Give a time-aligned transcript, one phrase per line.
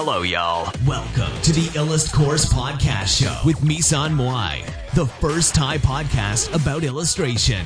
[0.00, 0.70] Hello, y'all.
[0.86, 4.54] Welcome to the Illust Course Podcast Show with Misan Moai,
[4.94, 7.64] the first Thai podcast about illustration.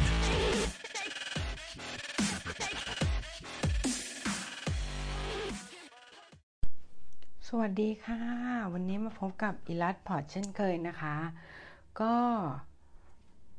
[7.49, 8.21] สวัสดีค่ะ
[8.73, 11.17] วันนี้มาพบกับ Illust Course เช่นเคยนะคะ
[12.01, 12.17] ก็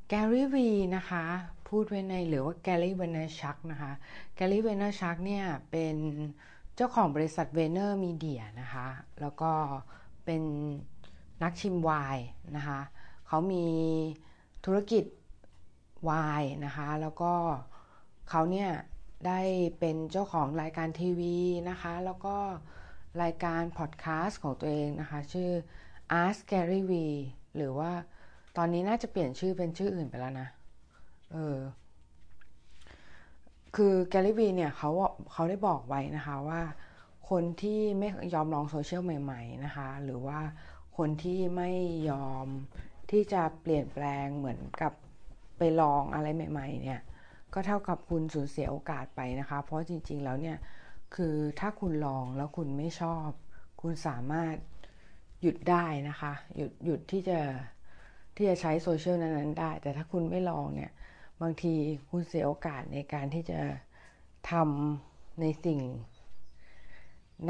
[0.09, 1.23] Gary Vee นะคะ
[1.69, 3.91] พูดไว้ในหรือว่า Gary Vaynerchuk นะคะ
[4.35, 5.97] Gary Vaynerchuk เนี่ยเป็น
[6.75, 8.87] เจ้าของบริษัท VaynerMedia นะคะ
[9.21, 9.51] แล้วก็
[10.25, 10.43] เป็น
[11.43, 12.79] นักชิมไวน์นะคะ
[13.27, 13.65] เขามี
[14.65, 15.03] ธุรกิจ
[16.03, 17.33] ไวน์นะคะ แล้วก็
[18.29, 18.69] เขาเนี่ย
[19.27, 19.39] ได้
[19.79, 21.37] เป็นเจ้าของรายการทีวี
[21.69, 22.35] นะคะ แล้วก็
[23.23, 25.51] รายการพอดแคสต์ของตัวเองนะคะ ชื่อ
[26.21, 26.93] Ask Gary Vee
[27.55, 27.91] หรือว่า
[28.57, 30.47] ตอนนี้น่าจะเปลี่ยนชื่อเป็นชื่ออื่นไปแล้วนะ
[31.33, 31.57] เออ
[33.75, 34.89] คือแกลิวีเนี่ยเขา
[35.31, 36.61] เขาได้บอกไว้นะคะว่า
[37.29, 40.39] คนที่ไม่ยอมลองโซเชียลใหม่ ๆนะคะ หรือว่า
[40.97, 41.71] คนที่ไม่
[42.09, 42.47] ยอม
[43.11, 44.93] ที่จะเปลี่ยนแปลงเหมือนกับ
[45.57, 46.99] ไปลองอะไรใหม่ ๆ เนี่ย
[47.53, 50.57] ก็เท่ากับคุณสูญเสียโอกาสไปนะคะ เพราะจริง ๆ แล้วเนี่ย
[51.15, 53.29] คือถ้าคุณลองแล้วคุณไม่ชอบ
[53.81, 54.55] คุณสามารถ
[55.41, 57.39] หยุดได้นะคะ หยุดหยุดที่จะ
[58.35, 60.91] ที่จะใช้โซเชียลนั้นๆได้ แต่ถ้าคุณไม่ลองเนี่ย
[61.43, 61.75] บางที
[62.09, 63.59] คุณเสียโอกาสในการที่จะ
[64.51, 65.79] ทำในสิ่ง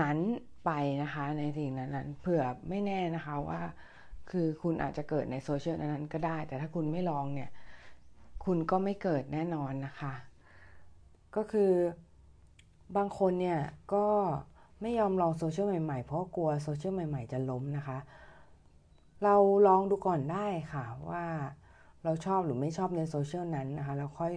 [0.01, 0.17] นั้น
[0.65, 3.61] ไปนะคะในสิ่งนั้นๆเผื่อไม่แน่นะคะว่า
[4.29, 7.49] คือคุณอาจจะเกิดในโซเชียลนั้นๆก็ได้ แต่ถ้าคุณไม่ลองเนี่ย
[8.45, 10.13] คุณก็ไม่เกิดแน่นอนนะคะ
[11.35, 11.71] ก็คือ
[12.95, 13.59] บางคนเนี่ย
[13.93, 14.07] ก็
[14.81, 17.97] ไม่ยอมลองโซเชียลใหม่ๆ เพราะกลัวโซเชียลใหม่ ๆ จะล้มนะคะ
[19.23, 19.35] เรา
[19.67, 21.23] ลองดูก่อนได้ค่ะว่า
[22.03, 24.31] เราชอบหรือไม่ชอบในโซเชียลนั้นนะคะแล้วค่อย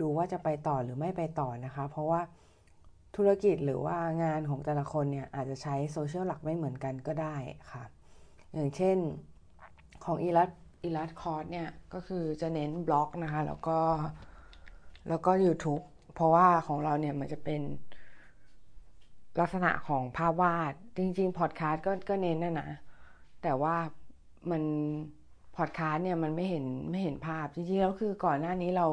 [0.00, 2.20] ดูว่าจะไปต่อหรือไม่ไปต่อนะคะ เพราะว่า
[3.16, 7.36] ธุรกิจหรือว่างานของแต่ละคนเนี่ยอาจจะใช้โซเชียลหลักไม่เหมือนกันก็ได้
[7.72, 7.84] ค่ะ
[8.54, 8.96] อย่างเช่น
[10.04, 10.50] ของ Illust
[10.82, 13.78] Illust Course เนี่ยก็คือจะเน้นบล็อกนะคะแล้วก็
[15.08, 15.82] แล้วก็ YouTube
[16.14, 17.60] เพราะว่าของเราเนี่ยมันจะเป็น
[19.40, 22.70] ลักษณะของภาพวาด จริงๆพอดแคสต์ก็ก็เน้นนะนะ
[23.42, 23.76] แต่ว่า
[24.50, 24.62] มัน
[25.58, 28.88] พอดแคสต์เนี่ยมันไม่เห็นไม่เห็นภาพจริงๆแล้วคือก่อนหน้านี้เรา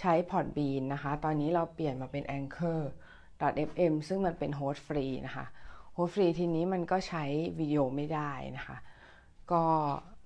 [0.00, 5.46] ใช้ Podbean นะคะ ตอนนี้เราเปลี่ยนมาเป็น Anchor.fm ซึ่งมันเป็น host ฟรีนะคะ
[5.94, 7.24] host ฟรีทีนี้มันก็ใช้
[7.58, 8.76] วิดีโอไม่ได้นะคะ
[9.52, 9.64] ก็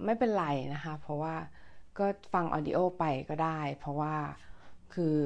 [0.05, 1.35] ไม่เป็นไรนะคะ เพราะว่า
[1.99, 4.15] ก็ฟัง audio ไปก็ได้ เพราะว่า
[4.95, 5.17] คือ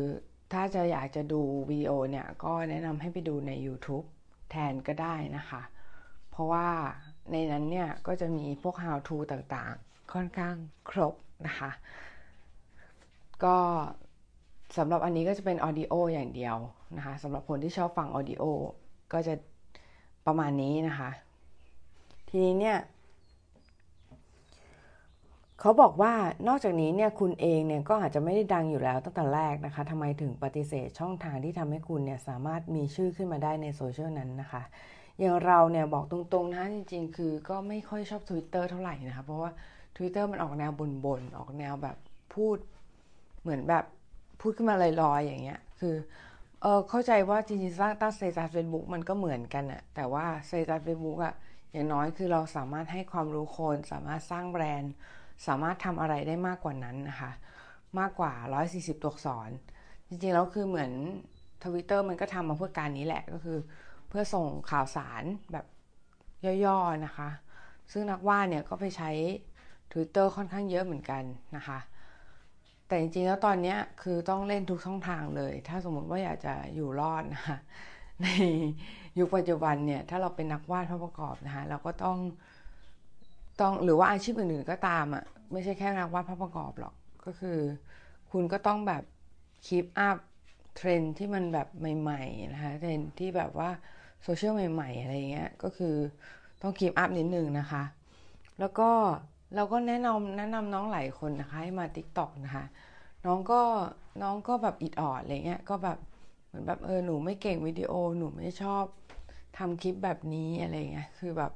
[0.52, 1.40] ถ้าจะอยากจะดู
[1.70, 4.06] วิดีโอเนี่ย ก็แนะนำให้ไปดูใน YouTube
[4.50, 5.62] แทนก็ได้นะคะ
[6.30, 6.66] เพราะว่า
[7.32, 10.54] ในนั้นเนี่ย ก็จะมีพวก how to ต่างๆ ค่อนข้าง
[10.90, 11.14] ครบ
[11.46, 11.70] นะคะ
[13.44, 13.56] ก็
[14.78, 16.56] สำหรับอันนี้ก็จะเป็น audio อย่างเดียว
[16.96, 18.44] นะคะสำหรับคนที่ชอบฟัง audio
[19.12, 19.34] ก็จะ
[20.26, 21.10] ประมาณนี้นะคะ
[22.28, 22.78] ทีนี้เนี่ย
[25.60, 26.12] เขาบอกว่า
[26.48, 34.62] นอกจากนี้เนี่ยคุณเองเนี่ยก็อาจจะไม่ได้ดังอยู่แล้วตั้งแต่แรกนะคะทำไมถึงปฏิเสธช่องทางที่ทำให้คุณเนี่ยสามารถมีชื่อขึ้นมาได้ในโซเชียลนั้นนะคะ
[35.18, 39.50] อย่างเราเนี่ยบอกตรงๆนะจริงๆ คือก็ไม่ค่อยชอบ Twitter เท่าไหร่นะคะเพราะว่า
[39.96, 40.72] Twitter มันออกแนว
[41.04, 41.96] บ่นๆออกแนวแบบ
[42.34, 42.56] พูด
[43.42, 43.84] เหมือนแบบ
[44.40, 45.94] พูดขึ้นมาลอยๆอย่างเงี้ย คือ
[46.62, 51.34] เออเข้าใจว่าจริงๆสร้างตั้ง status Facebook มันก็เหมือนกันอะแต่ว่า status Facebook อะ
[51.72, 54.92] อย่างน้อยคือเราสามารถให้ความรู้คน สามารถสร้างแบรนด์
[55.46, 57.30] สามารถทำอะไรได้มากกว่านั้นนะคะ
[57.98, 59.50] มากกว่า 140 ตัวอักษร
[60.08, 60.90] จริงๆแล้วคือเหมือน
[61.64, 63.58] ทวิตเตอร์มันก็ทำมาเพื่อการนี้แหละก็คือ
[64.08, 65.22] เพื่อส่งข่าวสาร
[65.52, 65.66] แบบ
[66.64, 67.28] ย่อๆนะคะ
[67.92, 69.10] ซึ่งนักวาดเนี่ยก็ไปใช้
[69.92, 71.22] Twitter ค่อนข้างเยอะเหมือนกัน
[71.56, 71.78] นะคะ
[72.86, 77.58] แต่จริงๆแล้วตอนนี้คือต้องเล่นทุกช่องทางเลย ถ้าสมมติว่าอยากจะอยู่รอดนะคะ
[78.22, 78.26] ใน
[79.18, 82.18] ยุคปัจจุบันเนี่ย ถ้าเราเป็นนักวาดภาพประกอบนะคะเราก็ต้อง
[83.60, 87.58] ต้องหรือว่าอาชีพอื่นๆก็ตามอะค่ะไม่ใช่แค่นักวาดภาพประกอบหรอกก็คือ
[88.30, 89.02] คุณก็ต้องแบบ
[89.66, 90.18] keep up
[90.76, 91.68] trend ที่มันแบบ
[92.00, 93.70] ใหม่ๆนะคะเทรนที่แบบว่า
[94.22, 95.94] โซเชียลใหม่ ๆ อะไรเงี้ยก็คือ
[96.62, 97.82] ต้อง keep up นิดนึงนะคะ
[98.60, 98.90] แล้วก็
[99.54, 102.64] เราก็แนะนำแนะนำน้องหลายคนนะคะให้มา Tik t o อกนะคะ
[103.26, 103.60] น้องก็
[104.22, 105.98] น้องก็แบบอิดออดอะไรเงี้ยก็แบบ
[106.46, 108.84] เหมือนแบบเออหนูไม่เก่งวิดีโอหนูไม่ชอบ
[109.58, 111.52] ทำคลิปแบบนี้อะไรเงี้ยคือแบบ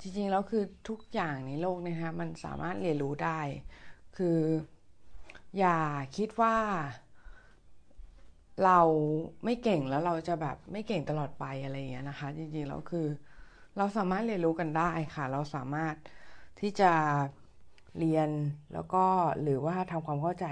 [0.00, 3.40] จริงๆแล้วคือทุกอย่างในโลกนะคะมันสามารถเรียนรู้ได้
[4.16, 4.38] คือ
[5.58, 5.78] อย่า
[6.16, 6.56] คิดว่า
[8.64, 8.80] เรา
[9.44, 13.06] ไม่เก่งแล้วเราจะแบบไม่เก่งตลอดไปอะไรอย่างเงี้ยนะคะ จริงๆแล้วคือ
[13.76, 15.94] เราสามารถเรียนรู้กันได้ค่ะ เราสามารถ
[16.60, 16.92] ที่จะ
[17.98, 18.28] เรียน
[18.72, 19.04] แล้วก็
[19.42, 20.46] หรือว่าทำความเข้าใจ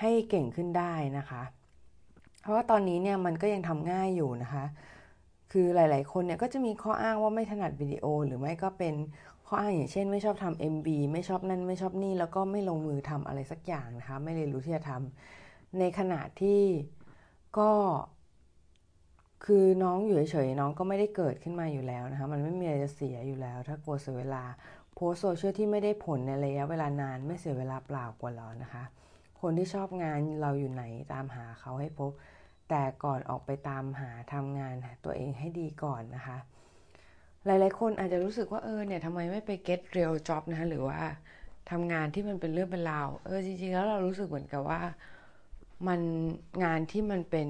[0.00, 1.42] ให้เก่งขึ้นได้นะคะ
[2.40, 4.64] เพราะว่าตอนนี้เนี่ยมันก็ยังทำง่ายอยู่นะคะ
[5.52, 8.94] คือหลาย ๆ คนเนี่ยก็จะมีข้ออ้างว่าไม่ถนัดวิดีโอ หรือไม่ก็เป็น
[9.46, 16.60] ข้ออ้างอย่างเช่น ไม่ชอบทำ MB ไม่ชอบนั่นไม่ชอบนี่ แล้วก็ไม่ลงมือทำอะไรสักอย่างนะคะ ไม่เรียนรู้ที่จะทำในขณะที่
[17.58, 17.70] ก็
[19.44, 24.44] คือน้องอยู่เฉยๆน้องก็ไม่ได้เกิดขึ้นมาอยู่แล้วนะคะ มันไม่มีอะไรจะเสียอยู่แล้ว ถ้ากลัวเสียเวลา
[24.94, 28.84] โพสโซเชียลที่ไม่ได้ผลในระยะเวลานานไม่เสียเวลาเปล่ากว่าหรอนะคะ
[29.40, 32.10] คนที่ชอบงานเราอยู่ไหนตามหาเขาให้พบ
[32.68, 36.38] แต่ก่อนออกไปตามหาทำงานตัวเองให้ดีก่อนนะคะ
[37.46, 41.00] หลายๆ คนอาจจะรู้สึกว่าเออเนี่ยทำไมไม่ไป get real job นะคะหรือว่า
[41.70, 44.80] ทำงานที่มันเป็นเรื่องเป็นราวเออจริงๆแล้วเรารู้สึกเหมือนกับว่า
[45.88, 46.00] มัน
[46.64, 47.48] งานที่มันเป็น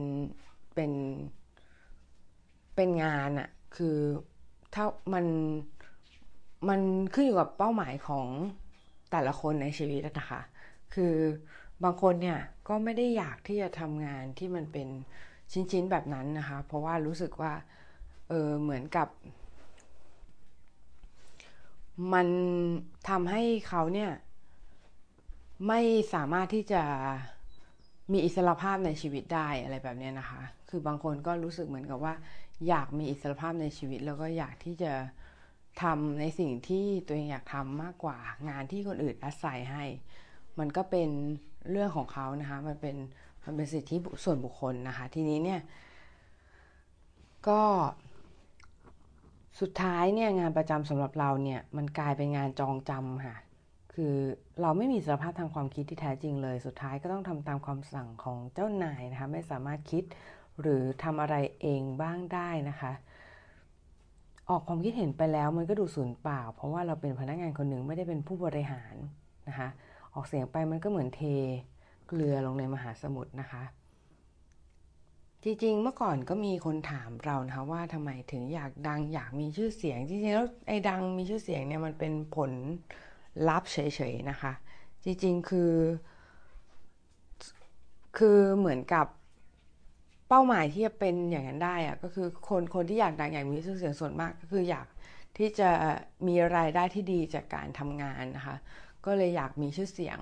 [0.74, 0.92] เป็น
[2.80, 3.98] เป็นงานอะคือ
[4.74, 5.26] ถ้ามัน
[6.68, 6.80] มัน
[7.14, 8.26] ขึ้นอยู่กับเป้าหมายของ
[9.10, 10.40] แต่ละคนในชีวิตนะคะ
[10.94, 11.14] คือ
[11.84, 14.88] บางคนเนี่ยก็ไม่ได้อยากที่จะทำงานที่มันเป็น
[15.52, 17.52] ชิ้นๆแบบนั้นนะคะ เพราะว่ารู้สึกว่า
[18.28, 19.08] เออเหมือนกับ
[22.12, 22.28] มัน
[23.08, 24.10] ทำให้เขาเนี่ย
[25.68, 25.80] ไม่
[26.14, 26.82] สามารถที่จะ
[28.12, 32.14] มีอิสระภาพในชีวิตได้อะไรแบบนี้นะคะ คือบางคนก็รู้สึกเหมือนกับว่า
[32.68, 34.92] อยากมีอิสรภาพในชีวิต แล้วก็อยากที่จะ
[35.82, 38.18] ทำในสิ่งที่ตัวเองอยากทำมากกว่า
[38.48, 39.84] งานที่คนอื่นอาศัยให้
[40.58, 41.08] มันก็เป็น
[41.70, 42.96] เรื่องของเขานะคะ มันเป็น
[43.44, 45.60] มันเป็นสิทธิส่วนบุคคลนะคะ ทีนี้เนี่ย
[47.48, 47.62] ก็
[49.60, 53.36] สุดท้ายเนี่ยงานประจำสำหรับเราเนี่ยมันกลายเป็นงานจองจำค่ะ
[53.94, 54.14] คือ
[54.62, 60.04] เราไม่มีสภาพทางความคิดที่แท้จริงเลย สุดท้ายก็ต้องทำตามความสั่งของเจ้านายนะคะ ไม่สามารถคิด
[60.60, 62.92] หรือทำอะไรเองบ้างได้นะคะ
[64.48, 68.94] ออกความคิดเห็นไปแล้วมันก็ดูสูญเปล่า เพราะว่าเราเป็นพนักงานคนหนึ่งไม่ได้เป็นผู้บริหาร
[69.48, 69.68] นะคะ
[70.14, 71.22] ออกเสียงไปมันก็เหมือนเท
[72.08, 73.62] เกลือลงในมหาสมุทรนะคะ
[75.44, 82.50] จริงๆ เมื่อก่อนก็มีคนถามเรานะคะว่าทำไมถึงอยากดังอยากมีชื่อเสียงจริงๆแล้วไอ้ดังมีชื่อเสียงเนี่ยมันเป็นผล
[83.48, 83.78] ลัพธ์เฉ
[84.12, 84.52] ยๆนะคะ
[85.04, 85.74] จริงๆคือ
[88.18, 89.06] คือเหมือนกับ
[90.30, 94.86] เป้าหมายที่จะเป็นอย่างนั้นได้อะก็คือคนคนที่อยากดังอยากมีชื่อเสียงส่วนมากก็คืออยาก
[95.38, 95.70] ที่จะ
[96.26, 98.56] มีรายได้ที่ดีจากการทำงานนะคะ
[99.06, 100.18] ก็เลยอยากมีชื่อเสียง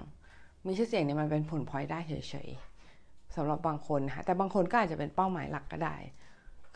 [0.67, 2.13] มีชื่อเสียงเนี่ยมันเป็นผลพลอยได้เฉ
[2.47, 5.97] ยๆสำหรับบางคนค่ะแต่บางคนก็อาจจะเป็นเป้าหมายหลักก็ได้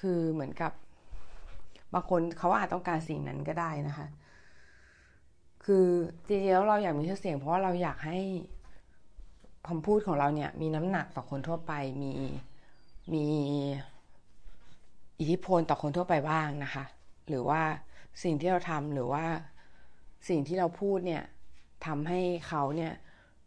[0.00, 0.72] คือเหมือนกับ
[1.94, 4.06] บางคนเขาอาจต้องการสิ่งนั้นก็ได้นะคะ
[5.64, 5.86] คือ
[6.26, 8.18] จริงๆแล้วเราอยากมีชื่อเสียง เพราะว่าเราอยากให้
[9.68, 12.12] คำพูดของเราเนี่ยมีน้ำหนักต่อคนทั่วไปมี
[13.12, 13.26] มี
[15.18, 16.84] อิทธิพลต่อคนทั่วไปบ้างนะคะ
[17.28, 17.62] หรือว่า
[18.22, 19.24] สิ่งที่เราทำหรือว่า
[20.28, 21.24] สิ่งที่เราพูดเนี่ย
[21.86, 22.92] ทำให้เขาเนี่ย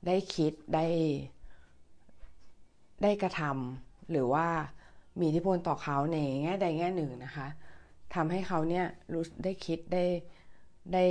[0.07, 0.85] ได้คิดได้
[3.03, 4.47] ได้กระทำหรือว่า
[5.19, 7.47] มีอิทธิพลต่อเขาในแง่ใดแง่หนึ่งนะคะ
[8.15, 10.05] ทำให้เขาเนี่ยรู้ได้คิดได้
[10.93, 11.05] ได้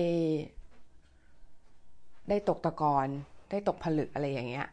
[2.28, 3.06] ได้ตกตะกอน
[3.50, 4.66] ได้ตกผลึกอะไรอย่างเงี้ย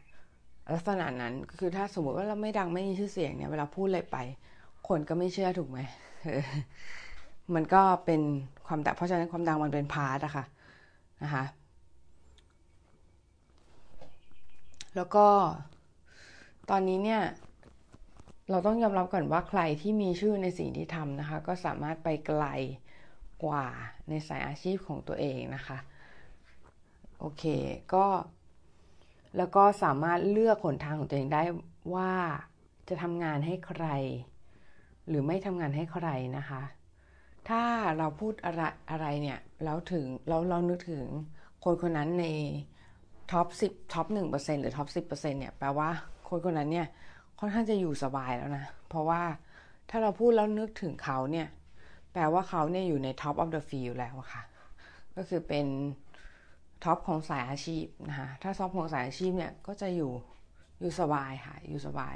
[0.72, 4.18] ลักษณะนั้นคือถ้าสมมติว่าเราไม่ดังไม่มีชื่อเสียงเนี่ยเวลาพูดอะไรไป
[4.88, 5.80] คนก็ไม่เชื่อถูกไหม
[7.56, 8.22] มันก็เป็น
[8.68, 10.46] ความดังเพราะฉะนั้นความดังมันเป็นพาร์ตอะค่ะ
[11.24, 11.44] นะคะ
[14.96, 15.28] แล้วก็
[16.70, 17.22] ตอนนี้เนี่ย
[18.50, 22.46] เราต้องยอมรับก่อนว่าใครที่มีชื่อในสิ่งที่ทำนะคะ ก็สามารถไปไกล
[23.44, 23.66] กว่า
[24.10, 25.78] ในสายอาชีพของตัวเองนะคะ
[27.20, 27.44] โอเค
[27.94, 28.06] ก็
[29.38, 31.44] แล้วก็สามารถเลือกหนทางของตัวเองได้
[31.96, 32.12] ว่า
[32.90, 33.86] จะทำงานให้ใคร
[35.08, 36.08] หรือไม่ทำงานให้ใคร
[36.38, 36.62] นะคะ
[37.50, 37.64] ถ้า
[37.98, 41.06] เราพูดอะไรอะไรเนี่ยแล้วถึงเราเรานึกถึง
[41.64, 42.26] คนคนนั้นใน
[43.32, 45.90] top สิบ top หนึ่งเปอร์เซ็นต์หรือ top สิบเปอร์เซ็นต์เนี่ยแปลว่า
[46.30, 46.88] คนคนนั้นเนี่ย
[47.40, 49.22] ค่อนข้างจะอยู่สบายแล้วนะ เพราะว่า
[49.90, 51.48] ถ้าเราพูดแล้วนึกถึงเขาเนี่ย
[52.14, 54.44] แปลว่าเขาเนี่ยอยู่ใน top of the field แล้วค่ะ
[55.16, 55.66] ก็คือเป็น
[56.84, 60.12] top ของสายอาชีพนะคะถ้า top ของสายอาชีพเนี่ยก็จะอยู่
[60.80, 62.16] อยู่สบายค่ะอยู่สบาย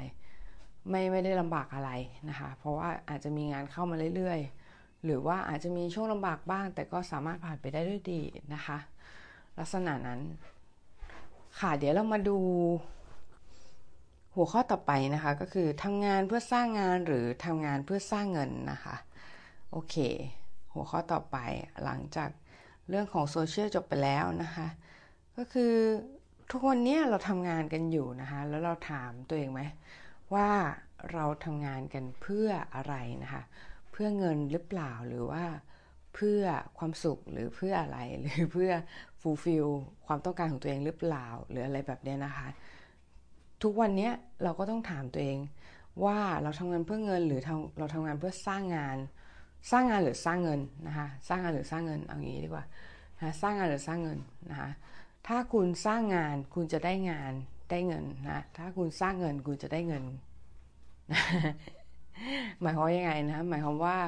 [0.90, 1.90] ไม่ไม่ได้ลำบากอะไร
[2.28, 8.20] นะคะเพราะว่าอาจจะมีงานเข้ามาเรื่อยๆ หรือว่าอาจจะมีช่วงลำบากบ้าง แต่ก็สามารถผ่านไปได้ด้วยดี
[8.54, 8.78] นะคะ
[9.58, 10.20] ลักษณะนั้น
[11.60, 12.38] ค่ะเดี๋ยวเรามาดู
[14.34, 18.96] หัวข้อต่อไปนะคะก็คือทำงานเพื่อสร้างงานหรือทำงานเพื่อสร้างเงินนะคะ
[19.72, 19.96] โอเค
[20.72, 21.36] หัวข้อต่อไป
[21.84, 22.30] หลังจาก
[22.88, 24.66] เรื่องของโซเชียลจบไปแล้วนะคะ
[25.36, 25.74] ก็คือ
[26.50, 29.60] ทุกวันนี้เราทำงานกันอยู่นะคะ แล้วเราถามตัวเองไหม
[30.34, 30.48] ว่า
[31.12, 33.42] เราทำงานกันเพื่ออะไรนะคะ
[33.92, 35.44] เพื่อเงินหรือเปล่าหรือว่า
[36.14, 36.42] เพื่อ
[36.78, 38.72] ความสุขหรือเพื่ออะไรหรือเพื่อ
[39.20, 39.66] ฟูลฟิล
[40.06, 42.48] ความต้องการของตัวเองหรือเปล่าหรืออะไรแบบนี้นะคะ
[43.62, 44.10] ทุกวันนี้
[44.42, 45.38] เราก็ต้องถามตัวเอง
[46.04, 47.40] ว่าเราทำงานเพื่อเงินหรือ
[47.78, 48.96] เราทำงานเพื่อสร้างงาน
[49.70, 52.64] สร้างงานหรือสร้างเงินนะคะสร้างงานหรือสร้างเงินเอางี้ดีกว่า
[53.20, 54.18] นะสร้างงานหรือสร้างเงิน
[54.50, 54.70] นะคะ
[55.26, 57.32] ถ้าคุณสร้างงานคุณจะได้งาน
[57.70, 60.04] ได้เงินนะถ้าคุณสร้างเงินคุณจะได้เงิน
[62.60, 63.98] หมายความยังไงนะหมายความว่า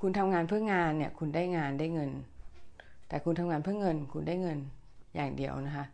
[0.00, 2.10] คุณทำงานเพื่องานเนี่ย คุณได้งานได้เงิน
[3.08, 4.58] แต่คุณทำงานเพื่อเงิน คุณได้เงิน
[5.14, 5.86] อย่างเดียวนะคะ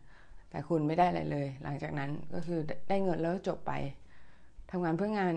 [0.49, 3.71] แต่คุณไม่ได้อะไรเลย หลังจากนั้นก็คือได้เงินแล้วจบไป
[4.71, 5.33] ทำงานเพื่องาน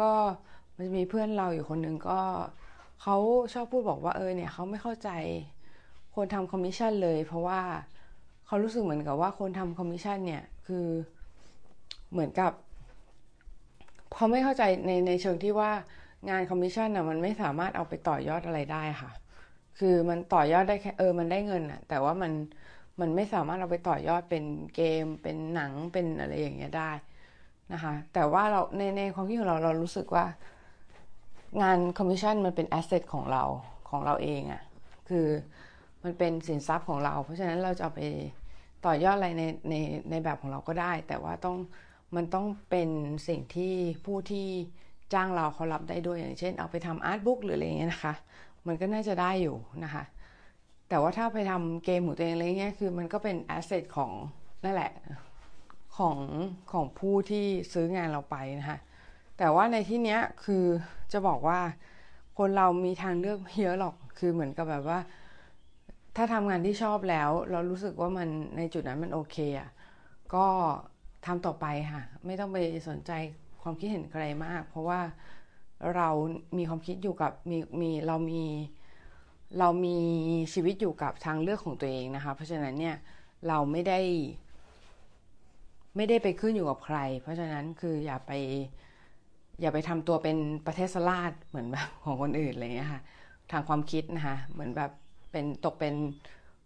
[0.00, 0.10] ก็
[0.74, 2.20] มันจะมีเพื่อนเราอยู่คนหนึ่งก็
[3.04, 3.16] เขา
[3.54, 5.10] ชอบพูดบอกว่าเออเนี่ยเขาไม่เข้าใจ
[6.14, 7.60] คนทำคอมมิชชั่นเลย เพราะว่า
[8.46, 10.86] เขารู้สึกเหมือนกับว่าคนทำคอมมิชชั่นเนี่ยคือ
[12.12, 12.52] เหมือนกับ
[14.14, 15.70] เขาไม่เข้าใจในในเชิงที่ว่า
[16.30, 19.10] งานคอมมิชชั่นอะมันไม่สามารถเอาไปต่อยอดอะไรได้ค่ะ
[19.78, 22.32] คือมันต่อยอดได้แค่เออมันได้เงินอะ แต่ว่ามัน
[23.00, 24.44] มันไม่สามารถเอาไปต่อยอดเป็น
[24.74, 26.90] เกม เป็นหนังเป็นอะไรอย่างเงี้ยได้
[27.72, 30.24] นะคะ แต่ว่าเราในในความคิดของเราเรารู้สึกว่า
[31.60, 33.44] งานคอมมิชชั่นมันเป็น asset ของเรา
[33.88, 34.62] ของเราเองอะค่ะ
[35.08, 35.26] คือ
[36.04, 38.02] มันเป็นสินทรัพย์ของเรา เพราะฉะนั้นเราจะเอาไป
[38.86, 39.74] ต่อยอดอะไรในใน
[40.10, 41.56] ในแบบของเราก็ได้ แต่ว่าต้อง
[42.16, 42.88] มันต้องเป็น
[43.28, 44.46] สิ่งที่ผู้ที่
[45.12, 48.14] จ้างเราเขารับได้ด้วยอย่างเช่น เอาไปทำ art book หรืออะไรเงี้ยนะคะ
[48.66, 50.04] มันก็น่าจะได้อยู่นะคะ
[50.88, 54.10] แต่ว่าถ้าไปทำเกมของตัวเองอะไรเงี้ยคือมันก็เป็น asset ของ
[54.64, 54.92] นั่นแหละ
[55.96, 56.16] ของ
[56.72, 58.78] ของผู้ที่ซื้องานเราไปนะคะ
[59.38, 60.64] แต่ว่าในที่เนี้ยคือ
[61.12, 61.60] จะบอกว่า
[62.38, 64.98] คนเรามีทางเลือกเยอะหรอก คือเหมือนกับแบบว่า
[66.16, 69.70] ถ้าทำงานที่ชอบแล้ว เรารู้สึกว่ามันในจุดนั้นมันโอเคอะ
[70.34, 70.46] ก็
[71.26, 72.58] ทำต่อไปค่ะ ไม่ต้องไป
[72.88, 73.10] สนใจ
[73.62, 75.00] ความคิดเห็นใครมาก เพราะว่า
[75.96, 76.08] เรา
[76.56, 78.44] มีความคิดอยู่กับมีมีเรามี
[79.58, 79.98] เรามี
[80.52, 82.96] ชีวิตอยู่กับทางเลือกของตัวเองนะคะ เพราะฉะนั้นเนี่ย
[83.48, 84.00] เราไม่ได้
[85.96, 88.32] ไม่ได้ไปขึ้นอยู่กับใคร เพราะฉะนั้นคืออย่าไป
[89.60, 93.00] อย่าไปทำตัวเป็นประเทศราชเหมือนแบบของคนอื่นอะไรเงี้ยค่ะ
[93.52, 94.90] ทางความคิดนะคะเหมือนแบบ
[95.32, 95.94] เป็นตกเป็น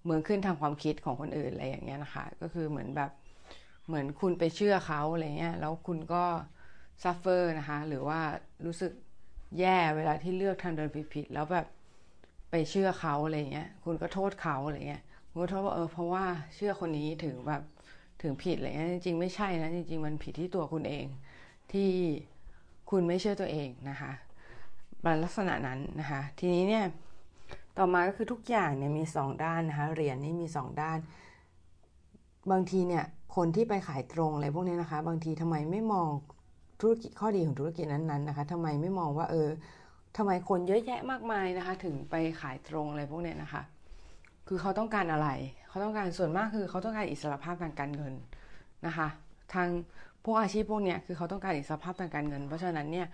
[0.05, 3.11] เมืองขึ้นทางความคิดของคนอื่นอะไรอย่างเงี้ยนะคะ ก็คือเหมือนแบบ
[3.87, 6.25] เหมือนคุณไปเชื่อเขาอะไรเงี้ยแล้วคุณก็
[7.03, 8.21] suffer นะคะหรือว่า
[8.67, 8.93] รู้สึก
[9.59, 11.67] แย่เวลาที่เลือกทางเดินผิดๆแล้วแบบ
[12.51, 16.25] ไปเชื่อเขาอะไรเงี้ยคุณก็โทษเขาอะไรเงี้ยคุณก็โทษว่าเออเพราะว่า
[16.55, 17.63] เชื่อคนนี้ถึงแบบ
[18.23, 21.07] ถึงผิดอะไรเงี้ยจริงๆไม่ใช่นะจริง ๆ มันผิดที่ตัวคุณเอง
[21.73, 21.91] ที่
[22.91, 24.13] คุณไม่เชื่อตัวเองนะคะ
[25.05, 26.85] มันลักษณะนั้นนะคะ ทีนี้เนี่ย
[27.79, 30.99] ต่อมาก็คือทุกอย่างเนี่ยมีสองด้านนะคะเหรียญนี่มีสองด้าน
[32.51, 33.05] บางทีเนี่ย
[33.37, 36.09] คนที่ไปขายตรงอะไรพวกนี้นะคะ บางทีทำไมไม่มอง
[36.81, 39.49] ธุรกิจข้อดีของธุรกิจนั้นๆนะคะทำไมไม่มองว่าเออ
[40.17, 43.63] ทำไมคนเยอะแยะมากมายนะคะ ถึงไปขายตรงอะไรพวกนี้นะคะ
[44.49, 45.29] คือเขาต้องการอะไร
[45.69, 48.15] เขาต้องการส่วนมากคือเขาต้องการอิสรภาพทางการเงิน
[48.87, 49.09] นะคะ
[49.55, 49.69] ทาง
[50.27, 53.09] พวกอาชีพพวกเนี้ยคือเขาต้องการอิสรภาพทางการเงิน เพราะฉะนั้นเนี่ย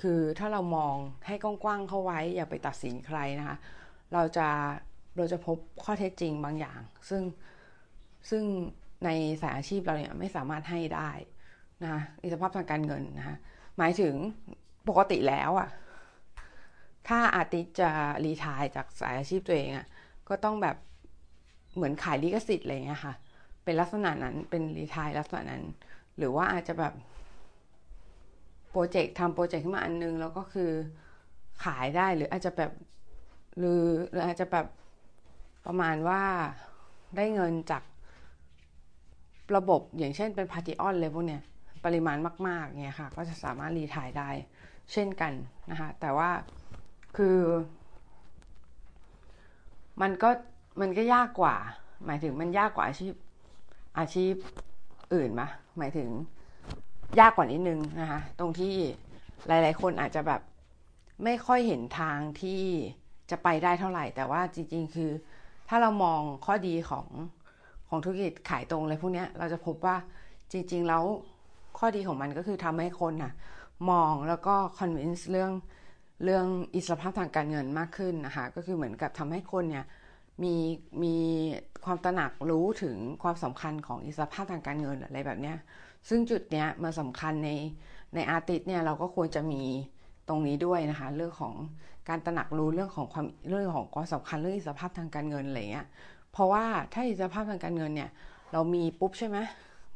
[0.00, 0.94] คือถ้าเรามอง
[1.26, 3.56] ให้กว้างๆเข้าไว้อย่าไปตัดสินใครนะคะ
[4.12, 4.48] เราจะ
[5.16, 7.22] เราจะพบข้อเท็จจริงบางอย่าง ซึ่ง
[8.30, 8.44] ซึ่ง
[9.04, 9.08] ใน
[9.42, 11.10] สายอาชีพเราเนี่ยไม่สามารถให้ได้
[11.82, 13.36] นะคะอิสรภาพทางการเงินนะคะ
[13.78, 14.14] หมายถึง
[14.88, 15.68] ปกติแล้วอะ
[17.08, 17.90] ถ้าอาติจะ
[18.24, 19.86] รีทายจากสายอาชีพตัวเองอะ
[20.28, 20.76] ก็ต้องแบบ
[21.74, 23.14] เหมือนขายลิขสิทธิ์อะไรเงี้ยค่ะ
[23.64, 25.62] เป็นลักษณะนั้นเป็นรีทายลักษณะนั้น
[26.18, 26.94] หรือว่าอาจจะแบบ
[28.70, 30.70] โปรเจกต์ทำโปรเจกต์ขึ้นมาอันนึง แล้วก็คือ
[31.64, 32.72] ขายได้หรืออาจจะแบบ
[33.58, 34.66] หรือหรืออาจจะแบบ
[35.66, 36.22] ประมาณว่า
[37.16, 37.82] ได้เงินจาก
[39.56, 41.42] ระบบอย่างเช่นเป็นพาร์ติออนเลยพวกเนี้ย
[41.84, 42.16] ปริมาณ
[42.48, 44.30] มาก ๆเนี่ยค่ะ ก็จะสามารถรีทายได้
[44.92, 45.32] เช่นกัน
[45.70, 46.30] นะคะ แต่ว่า
[47.16, 47.38] คือ
[50.02, 50.30] มันก็
[50.80, 51.56] มันก็ยากกว่า
[52.06, 53.12] หมายถึงมันยากกว่าอาชีพ
[53.98, 54.34] อาชีพ
[55.14, 56.08] อื่นมะหมายถึง
[57.18, 58.74] ยากกว่านิดนึงนะคะ ตรงที่
[59.46, 60.40] หลาย ๆ คนอาจจะแบบ
[61.24, 62.60] ไม่ค่อยเห็นทางที่
[63.30, 65.10] จะไปได้เท่าไหร่ แต่ว่าจริง ๆ คือ
[65.68, 67.06] ถ้าเรามองข้อดีของ
[67.88, 69.96] ของธุรกิจขายตรงอะไรพวกนี้เราจะพบว่า
[70.52, 71.04] จริง ๆ แล้ว
[71.78, 73.32] ข้อดีของมันก็คือทำให้คนน่ะ
[73.90, 75.52] มองแล้วก็ convince เรื่อง
[76.24, 79.84] เรื่องอิสรภาพทางการเงินมากขึ้นนะคะ ก็คือเหมือนกับทำให้คนเนี่ย
[80.42, 80.54] มี
[81.02, 81.16] มี
[81.84, 85.56] ความตระหนักรู้ถึงความสำคัญของอิสรภาพทางการเงินอะไรแบบเนี้ย
[86.08, 87.50] ซึ่งจุดเนี้ยมาสำคัญใน
[88.14, 89.62] ใน artist เนี่ยเราก็ควรจะมี
[90.28, 91.54] ตรงนี้ด้วยนะคะ เรื่องของ
[92.08, 95.86] การตระหนักรู้เรื่องของความเรื่องของความสำคัญเรื่องอิสรภาพทางการเงินอะไรเงี้ย
[96.32, 98.10] เพราะว่าถ้าอิสรภาพทางการเงินเนี่ย
[98.52, 99.38] เรามีปุ๊บใช่ไหม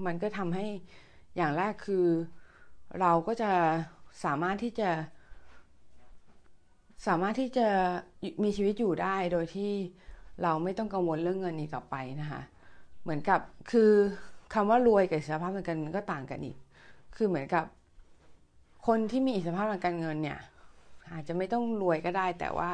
[0.07, 0.67] มันก็ทำให้
[1.37, 2.07] อย่างแรกคือ
[3.01, 3.53] เราก็จะ
[4.25, 4.91] สามารถที่จะ
[7.07, 7.69] สามารถที่จะ
[8.43, 9.73] มีชีวิตอยู่ได้โดยที่
[10.43, 12.43] เราไม่ต้องกังวลเรื่องเงินอีกต่อไปนะคะ
[13.03, 13.41] เหมือนกับ
[13.71, 13.91] คือ
[14.55, 16.57] คำว่ารวยกับอิสรภาพทางการเงินก็ต่างกันอีก
[17.17, 17.65] คือเหมือนกับ
[18.87, 20.39] คนที่มีอิสรภาพทางการเงินเนี่ย
[21.13, 22.71] อาจจะไม่ต้องรวยก็ได้ แต่ว่า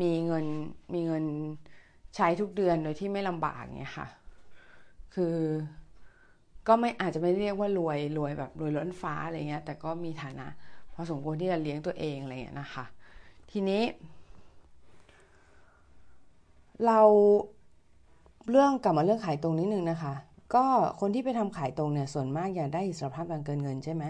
[0.00, 0.44] มีเงิน
[0.92, 1.24] มีเงิน
[2.16, 4.08] ใช้ทุกเดือนโดยที่ไม่ลำบากเนี่ยค่ะ
[5.14, 5.36] คือ
[6.68, 10.46] ก็ไม่อาจจะไม่เรียกว่ารวยรวยแบบรวยล้นฟ้าอะไรเงี้ย แต่ก็มีฐานะ
[10.92, 12.84] พอสมควรที่จะเลี้ยงตัวเองอะไรเงี้ยนะคะ
[13.50, 13.82] ทีนี้
[16.86, 17.00] เรา
[18.50, 20.14] เรื่องกลับมาเรื่องขายตรงนิดนึงนะคะ
[20.54, 20.64] ก็
[21.00, 24.04] คนที่ไปทำขายตรงเนี่ยส่วนมากอยากได้อิสรภาพทางการเงินใช่ไหม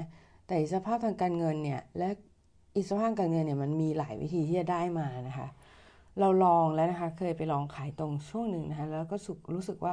[0.47, 2.09] แต่อิสรภาพทางการเงินเนี่ยและ
[2.76, 5.49] อิสรภาพการเงินเนี่ยมันมีหลายวิธีที่จะได้มานะคะ
[6.21, 9.92] เราลองแล้วนะคะ เคยไปลองขายตรงช่วงหนึ่งนะคะ แล้วก็สุรู้สึกว่า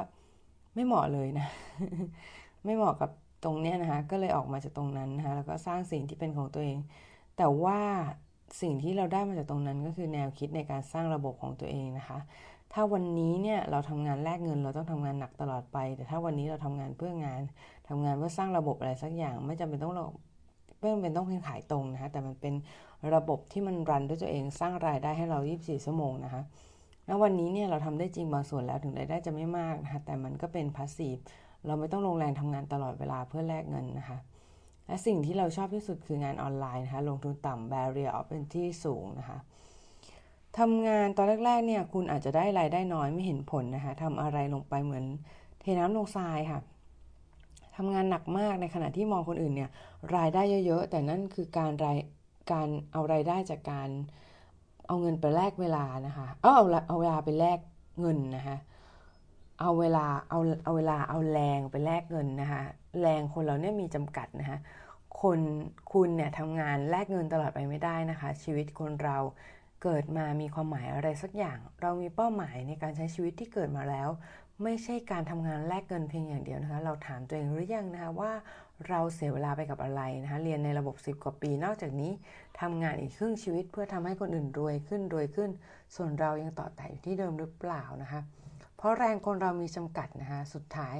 [0.74, 1.46] ไม่เหมาะเลยนะ
[2.64, 3.10] ไม่เหมาะกับ
[3.44, 6.78] ตรงเนี้ยนะคะ ก็เลยออกมาจากตรงนั้นนะคะแล้วก็สร้างสิ่งที่เป็นของตัวเอง
[7.36, 7.80] แต่ว่า
[8.60, 12.18] สิ่งที่เราได้มาจากตรงนั้นก็คือแนวคิดในการสร้างระบบของตัวเองนะคะ
[12.72, 17.40] ถ้าวันนี้เนี่ยเราทำงานแลกเงิน เราต้องทำงานหนักตลอดไป แต่ถ้าวันนี้เราทำงานเพื่องาน
[17.88, 20.06] ทำงานเพื่อสร้างระบบอะไรสักอย่าง ไม่จำเป็นต้องเรา
[20.78, 22.54] ไม่จำเป็นต้องเพียงขายตรงนะคะแต่มันเป็น
[23.14, 26.42] ระบบที่มันรันด้วยตัวเองสร้างรายได้ให้เรา 24 ชั่วโมงนะคะ
[27.08, 31.16] ณวันนี้เนี่ยเราทำได้จริงบางส่วนแล้วถึงรายได้จะไม่มากนะคะแต่มันก็เป็นพาสซีฟ
[31.66, 34.18] เราไม่ต้องลงแรงทำงานตลอดเวลาเพื่อแลกเงินนะคะ
[34.86, 39.38] และสิ่งที่เราชอบที่สุดคืองานออนไลน์นะคะลงทุนต่ำ barrier of entry สูงนะคะ
[40.58, 45.04] ทำงานตอนแรก ๆ เนี่ย คุณอาจจะได้รายได้น้อยไม่เห็นผลนะคะทำอะไรลงไปเหมือน
[45.60, 46.60] เทน้ำลงทรายค่ะ
[47.76, 49.70] ทำงานหนักมากในขณะที่มองคนอื่นเนี่ย
[50.16, 51.98] รายได้เยอะๆ แต่นั่นคือการราย
[52.52, 53.88] การเอารายได้จากการ
[54.86, 57.58] เอาเงินไปแลกเวลานะคะเอาเอาเอาเวลาไปแลก
[58.00, 58.56] เงินนะคะ
[59.60, 62.62] เอาเวลาเอาเอาเวลาเอาแรงไปแลกเงินนะคะ
[63.00, 64.58] แรงคนเราเนี่ยมีจำกัดนะคะ
[65.20, 65.40] คน
[65.92, 69.18] คุณเนี่ยทำงานแลกเงินตลอดไปไม่ได้นะคะ ชีวิตคนเรา
[69.82, 74.08] เกิดมามีความหมายอะไรสักอย่าง เรามีเป้าหมายในการใช้ชีวิตที่เกิดมาแล้ว
[74.62, 78.32] ไม่ใช่การทำงานแลกเงินเพียงอย่างเดียวนะคะ เราถามตัวเองหรือยังนะคะว่า
[78.88, 82.12] เราเสียเวลาไปกับอะไรนะคะ เรียนในระบบ 10 กว่าปี นอกจากนี้
[82.60, 85.50] ทำงานอีกครึ่งชีวิตเพื่อทำให้คนอื่นรวยขึ้นรวยขึ้น
[85.96, 88.20] ส่วนเรายังต่อแต่อยู่ที่เดิมหรือเปล่านะคะ
[88.76, 90.96] เพราะแรงคนเรามีจำกัดนะคะ สุดท้าย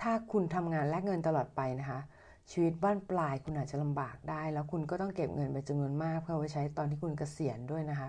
[0.00, 2.00] ถ้าคุณทำงานแลกเงินตลอดไปนะคะ
[2.50, 8.08] ชีวิตบ้านปลายคุณอาจจะลำบากได้ แล้วคุณก็ต้องเก็บเงินไปจำนวนมากเพื่อไว้ใช้ตอนที่คุณเกษียณด้วยนะคะ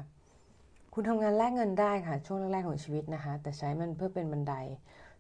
[0.94, 4.54] คุณทำงานแลกเงินได้ค่ะ ช่วงแรกๆของชีวิตนะคะ แต่ใช้มันเพื่อเป็นบันได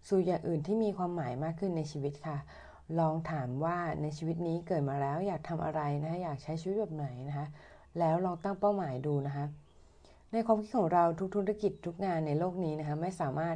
[0.07, 2.37] สู่อย่างอื่นที่มีความหมายมากขึ้นในชีวิตค่ะ
[2.99, 7.47] ลองถามว่าในชีวิตนี้เกิดมาแล้วอยากทำอะไรนะคะอยากใช้ชีวิตแบบไหนนะคะ
[7.99, 9.45] แล้วลองตั้งเป้าหมายดูนะคะ
[10.31, 13.55] ในความคิดของเราทุกธุรกิจทุกงานในโลกนี้นะคะ ไม่สามารถ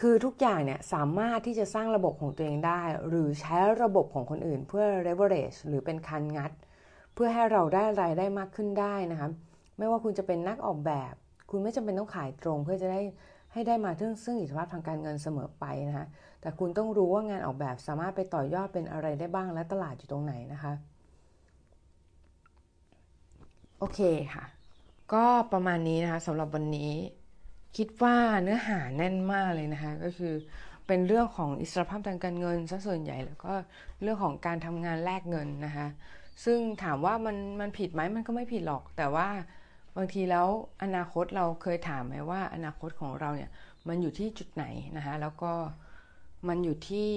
[0.00, 6.52] คือทุกอย่างเนี่ยสามารถที่จะสร้างระบบของตัวเองได้ หรือใช้ระบบของคนอื่นเพื่อ leverage หรือเป็นคันงัด
[7.14, 9.28] เพื่อให้เราได้รายได้มากขึ้นได้นะคะ
[9.78, 11.14] ไม่ว่าคุณจะเป็นนักออกแบบ
[11.50, 13.00] คุณไม่จำเป็นต้องขายตรงเพื่อจะได้
[13.52, 16.06] ให้ได้มาถึงซึ่งอิสรภาพทางการเงินเสมอไปนะคะ
[16.40, 20.72] แต่คุณต้องรู้ว่างานออกแบบสามารถไปต่อยอดเป็นอะไรได้บ้างและตลาดอยู่ตรงไหนนะคะ
[23.78, 24.00] โอเค
[24.34, 24.44] ค่ะ
[25.12, 26.92] ก็ประมาณนี้นะคะสำหรับวันนี้
[27.76, 30.34] คิดว่าเนื้อหาแน่นมากเลยนะคะ ก็คือ
[30.86, 33.52] เป็นเรื่องของอิสรภาพทางการเงินซะส่วนใหญ่แล้วก็
[34.02, 35.86] เรื่องของการทำงานแลกเงินนะคะ
[36.44, 39.28] ซึ่งถามว่ามันมันผิดไหมมันก็ไม่ผิดหรอก แต่ว่า
[39.96, 40.46] บางทีแล้ว
[40.82, 43.50] อนาคตเราเคยถามไหมว่า อนาคตของเราเนี่ย
[43.88, 44.64] มันอยู่ที่จุดไหน
[44.96, 45.52] นะคะแล้วก็
[46.48, 47.10] มันอยู่ที่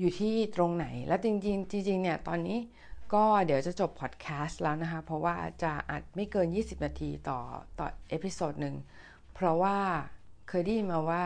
[0.00, 2.58] อยู่ที่ตรงไหน แล้วจริงๆจริงๆเนี่ยตอนนี้
[3.14, 7.40] ก็เดี๋ยวจะจบพอดแคสต์แล้วนะคะ เพราะว่าจะอัดไม่เกิน 20 นาทีต่อ
[7.78, 8.74] ต่อ episode หนึ่ง
[9.34, 9.76] เพราะว่า
[10.48, 11.22] เคยได้ยินมาว่า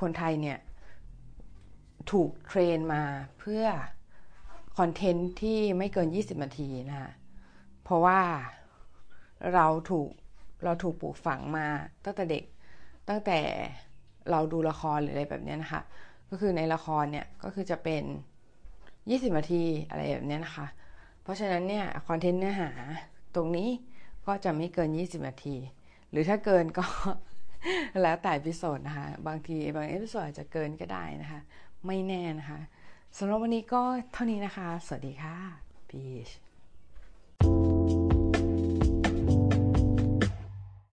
[0.00, 0.58] คนไทยเนี่ย
[2.12, 3.02] ถูก train มา
[3.38, 3.64] เพื่อ
[4.78, 7.10] คอนเทนต์ที่ไม่เกิน 20 นาทีนะคะ
[7.84, 8.20] เพราะว่า
[9.54, 10.08] เราถูก
[10.64, 11.66] เราถูกปลูกฝังมา
[12.04, 12.44] ตั้งแต่เด็ก
[13.08, 13.38] ตั้งแต่
[14.30, 15.82] เราดูละครหรืออะไรแบบนี้นะคะ
[16.30, 18.04] ก็คือในละครเนี่ยก็คือจะเป็น
[19.08, 20.66] 20นาทีอะไรแบบนี้นะคะ
[21.22, 22.70] เพราะฉะนั้นเนี่ยคอนเทนต์เนื้อหา
[23.34, 23.68] ตรงนี้
[24.26, 25.56] ก็จะไม่เกิน 20 นาที
[26.10, 26.84] หรือถ้าเกินก็
[28.02, 31.40] แล้วแต่ episode นะคะ บางทีบาง episode อาจจะเกินก็ได้นะคะ
[31.86, 32.60] ไม่แน่นะคะ
[33.18, 35.36] สำหรับวันนี้ก็เท่านี้นะคะ สวัสดีค่ะ
[35.88, 36.30] peace